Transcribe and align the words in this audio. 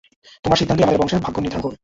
তোমার 0.43 0.59
সিদ্ধান্তই 0.59 0.85
আমাদের 0.85 0.99
বংশের 1.01 1.23
ভাগ্য 1.25 1.37
নির্ধারণ 1.41 1.63
করবে। 1.63 1.77